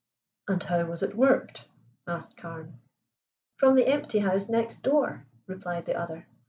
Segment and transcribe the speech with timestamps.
[0.47, 1.67] "And how was it worked?"
[2.07, 2.79] asked Carne.
[3.57, 6.25] "From the empty house next door," replied the other.